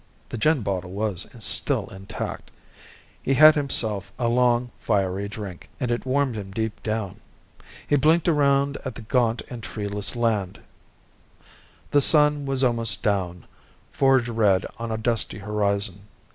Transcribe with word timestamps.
The 0.29 0.37
gin 0.39 0.63
bottle 0.63 0.93
was 0.93 1.27
still 1.37 1.85
intact. 1.89 2.49
He 3.21 3.35
had 3.35 3.53
himself 3.53 4.11
a 4.17 4.27
long 4.27 4.71
fiery 4.79 5.27
drink, 5.29 5.69
and 5.79 5.91
it 5.91 6.07
warmed 6.07 6.33
him 6.35 6.49
deep 6.49 6.81
down. 6.81 7.17
He 7.87 7.97
blinked 7.97 8.27
around 8.27 8.79
at 8.83 8.95
the 8.95 9.03
gaunt 9.03 9.43
and 9.47 9.61
treeless 9.61 10.15
land. 10.15 10.59
The 11.91 12.01
sun 12.01 12.47
was 12.47 12.63
almost 12.63 13.03
down, 13.03 13.45
forge 13.91 14.27
red 14.27 14.65
on 14.79 14.91
a 14.91 14.97
dusty 14.97 15.37
horizon. 15.37 15.99